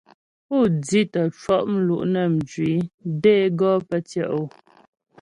Pú 0.47 0.57
di 0.85 0.99
tə́ 1.13 1.25
cwɔ' 1.39 1.57
mlu' 1.73 2.07
nə́ 2.13 2.27
mjwi 2.33 2.71
də 3.21 3.31
é 3.43 3.47
gɔ 3.59 3.71
pə́ 3.87 3.99
tyɛ' 4.09 4.31
o. 4.39 4.41